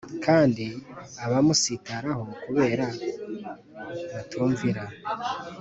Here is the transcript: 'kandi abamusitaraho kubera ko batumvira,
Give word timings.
'kandi 0.25 0.65
abamusitaraho 1.25 2.23
kubera 2.43 2.85
ko 2.95 3.01
batumvira, 4.11 4.83